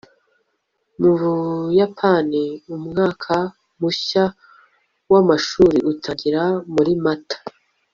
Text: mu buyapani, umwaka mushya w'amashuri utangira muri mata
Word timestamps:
mu 0.99 1.11
buyapani, 1.21 2.43
umwaka 2.75 3.35
mushya 3.79 4.23
w'amashuri 5.11 5.77
utangira 5.91 6.41
muri 6.73 6.93
mata 7.05 7.37